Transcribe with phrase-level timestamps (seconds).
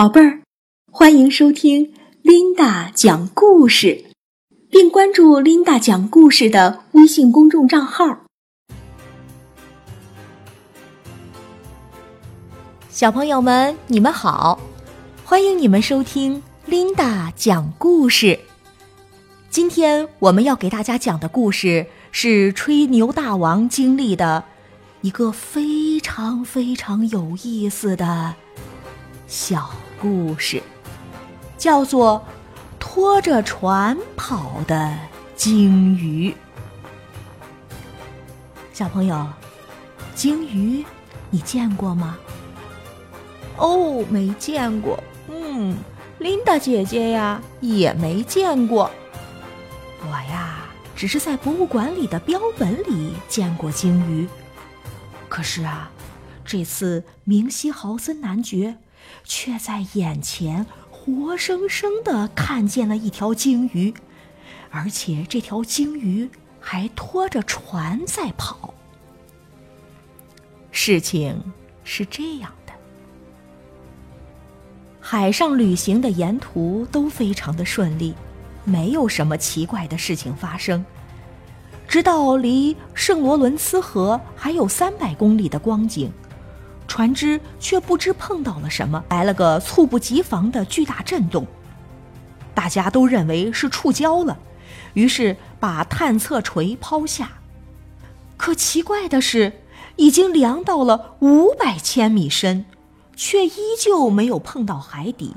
[0.00, 0.40] 宝贝儿，
[0.90, 1.92] 欢迎收听
[2.22, 4.06] 琳达讲故事，
[4.70, 8.20] 并关注琳达讲故事的微信公众账号。
[12.88, 14.58] 小朋友们，你们好，
[15.22, 18.40] 欢迎你们收听琳达讲故事。
[19.50, 24.44] 今天我们要给大家讲的故事是吹牛大王经历的
[25.02, 28.34] 一个非常非常有意思的
[29.26, 29.70] 小。
[30.00, 30.62] 故事
[31.58, 32.24] 叫做
[32.78, 34.96] 《拖着船跑的
[35.36, 36.30] 鲸鱼》。
[38.72, 39.26] 小朋友，
[40.14, 40.82] 鲸鱼
[41.28, 42.16] 你见过吗？
[43.58, 44.98] 哦，没见过。
[45.28, 45.76] 嗯，
[46.18, 48.90] 琳达姐姐呀也没见过。
[50.00, 50.64] 我呀，
[50.96, 54.26] 只是在博物馆里的标本里见过鲸鱼。
[55.28, 55.90] 可是啊，
[56.42, 58.78] 这次明西豪森男爵。
[59.24, 63.92] 却在眼前活生生的看见了一条鲸鱼，
[64.70, 66.28] 而且这条鲸鱼
[66.60, 68.74] 还拖着船在跑。
[70.70, 71.42] 事情
[71.84, 72.72] 是这样的：
[75.00, 78.14] 海上旅行的沿途都非常的顺利，
[78.64, 80.84] 没有什么奇怪的事情发生，
[81.88, 86.12] 直到离圣罗伦斯河还有三百公里的光景。
[86.90, 91.46] 船只却不知碰到了什么，来了个猝不及防的巨大震动。
[92.52, 94.36] 大家都认为是触礁了，
[94.94, 97.30] 于是把探测锤抛下。
[98.36, 99.62] 可奇怪的是，
[99.94, 102.64] 已经量到了五百千米深，
[103.14, 105.36] 却依旧没有碰到海底。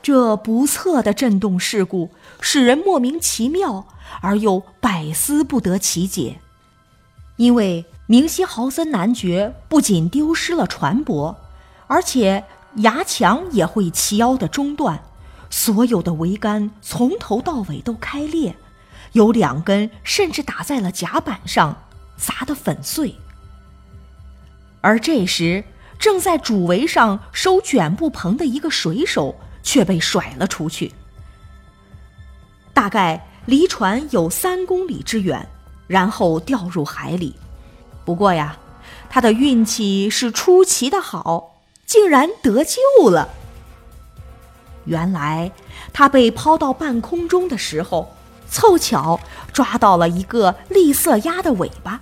[0.00, 3.86] 这不测的震动事故使人莫名其妙
[4.22, 6.38] 而又百思不得其解，
[7.36, 7.84] 因为。
[8.08, 11.34] 明西豪森男爵不仅丢失了船舶，
[11.88, 12.44] 而且
[12.76, 15.02] 牙墙也会齐腰的中断，
[15.50, 18.54] 所有的桅杆从头到尾都开裂，
[19.10, 21.82] 有两根甚至打在了甲板上，
[22.16, 23.16] 砸得粉碎。
[24.80, 25.64] 而这时，
[25.98, 30.92] 正在主桅上收卷布棚的一个水手却被甩了出去，
[32.72, 35.44] 大概离船有三公里之远，
[35.88, 37.34] 然后掉入海里。
[38.06, 38.56] 不过呀，
[39.10, 43.28] 他的运气是出奇的好，竟然得救了。
[44.84, 45.50] 原来
[45.92, 48.14] 他被抛到半空中的时候，
[48.48, 49.18] 凑巧
[49.52, 52.00] 抓到了一个栗色鸭的尾巴，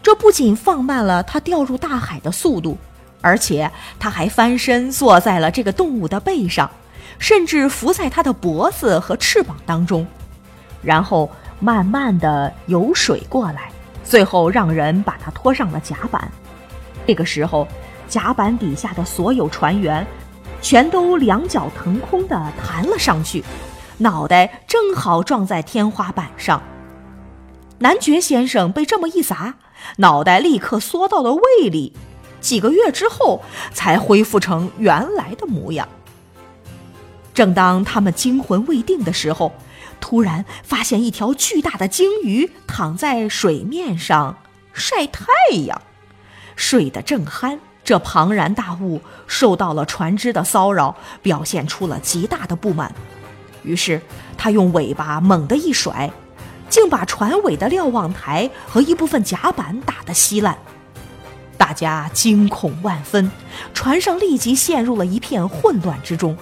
[0.00, 2.78] 这不仅放慢了他掉入大海的速度，
[3.20, 3.68] 而且
[3.98, 6.70] 他还翻身坐在了这个动物的背上，
[7.18, 10.06] 甚至伏在它的脖子和翅膀当中，
[10.80, 11.28] 然后
[11.58, 13.72] 慢慢的游水过来。
[14.04, 16.30] 最后让人把他拖上了甲板，
[17.06, 17.66] 这个时候，
[18.06, 20.06] 甲板底下的所有船员，
[20.60, 23.42] 全都两脚腾空的弹了上去，
[23.98, 26.62] 脑袋正好撞在天花板上。
[27.78, 29.54] 男爵先生被这么一砸，
[29.96, 31.92] 脑袋立刻缩到了胃里，
[32.40, 35.88] 几个月之后才恢复成原来的模样。
[37.32, 39.52] 正当他们惊魂未定的时候，
[40.04, 44.36] 突然发现一条巨大的鲸鱼躺在水面上
[44.74, 45.24] 晒太
[45.64, 45.80] 阳，
[46.56, 47.58] 睡得正酣。
[47.82, 52.94] 这庞然大物受到了船只的骚扰，表现出了极大的不满。
[53.62, 54.02] 于是
[54.36, 56.12] 他用尾巴猛地一甩，
[56.68, 60.58] 竟把船尾的瞭望台和一部分甲板打得稀烂。
[61.56, 63.30] 大家惊恐万分，
[63.72, 66.36] 船上立即陷入了一片混乱之中。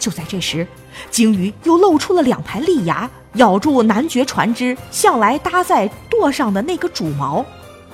[0.00, 0.66] 就在这时，
[1.10, 7.44] 鲸鱼又露出了两排利牙，咬住男爵船只向来搭在舵上的那个主锚，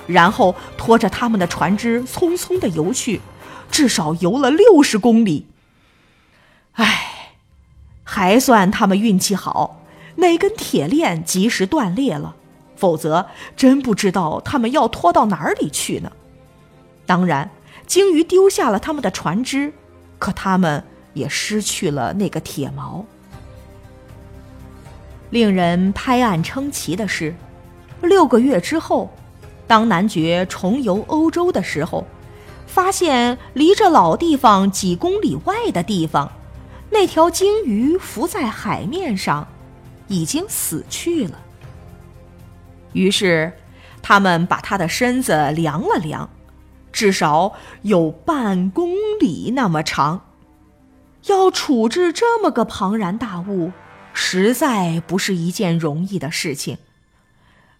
[0.07, 3.21] 然后拖着他们的船只匆匆地游去，
[3.69, 5.47] 至少游了六十公里。
[6.73, 7.35] 唉，
[8.03, 9.81] 还算他们运气好，
[10.15, 12.35] 那根铁链及时断裂了，
[12.75, 16.11] 否则真不知道他们要拖到哪里去呢。
[17.05, 17.51] 当然，
[17.87, 19.73] 鲸鱼丢下了他们的船只，
[20.17, 20.83] 可他们。
[21.19, 23.03] 也失去了那个铁锚。
[25.29, 27.35] 令人拍案称奇的是，
[28.01, 29.11] 六个月之后，
[29.67, 32.07] 当男爵重游欧洲的时候，
[32.65, 36.31] 发现离这老地方几公里外的地方，
[36.89, 39.47] 那条鲸鱼浮在海面上，
[40.07, 41.37] 已经死去了。
[42.93, 43.53] 于是，
[44.01, 46.27] 他们把它的身子量了量，
[46.91, 50.21] 至少有半公里那么长。
[51.25, 53.71] 要处置这么个庞然大物，
[54.13, 56.77] 实在不是一件容易的事情。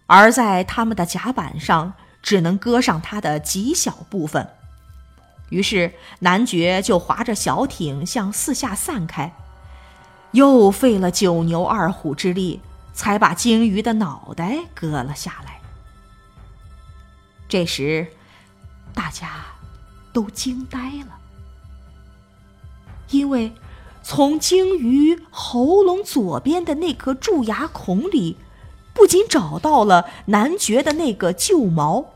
[0.06, 4.48] 而在他们的甲板上，只能搁上它的极小部分。
[5.50, 9.32] 于是男爵就划着小艇向四下散开，
[10.32, 12.60] 又费了九牛二虎之力，
[12.92, 15.60] 才把鲸鱼的脑袋割了下来。
[17.48, 18.06] 这时，
[18.94, 19.44] 大家
[20.12, 20.78] 都惊呆
[21.08, 21.19] 了，
[23.10, 23.52] 因为
[24.02, 28.36] 从鲸鱼喉咙左边的那颗蛀牙孔里，
[28.94, 32.06] 不仅找到了男爵的那个旧毛。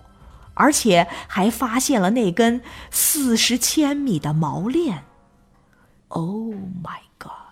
[0.57, 5.03] 而且还发现了那根四十千米的毛链。
[6.07, 7.44] Oh my god！